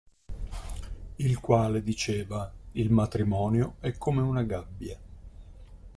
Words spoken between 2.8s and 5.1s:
matrimonio è come una gabbia.